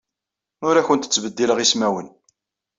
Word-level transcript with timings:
Ur 0.67 0.75
awent-ttbeddileɣ 0.77 1.57
ismawen. 1.59 2.07